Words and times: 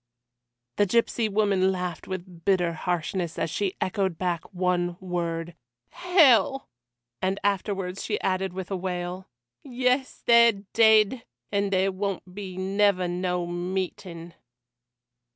The 0.77 0.87
gipsy 0.87 1.29
woman 1.29 1.71
laughed 1.71 2.07
with 2.07 2.43
bitter 2.43 2.73
harshness 2.73 3.37
as 3.37 3.51
she 3.51 3.75
echoed 3.79 4.17
back 4.17 4.41
the 4.41 4.47
one 4.47 4.97
word 4.99 5.53
"Hell!" 5.91 6.67
and 7.21 7.39
afterwards 7.43 8.03
she 8.03 8.19
added 8.21 8.51
with 8.51 8.71
a 8.71 8.75
wail: 8.75 9.29
"Yes, 9.61 10.23
they're 10.25 10.53
dead! 10.73 11.23
and 11.51 11.71
there 11.71 11.91
won't 11.91 12.33
be 12.33 12.57
never 12.57 13.07
no 13.07 13.45
meeting." 13.45 14.33